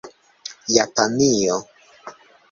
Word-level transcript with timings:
Japanio 0.75 1.57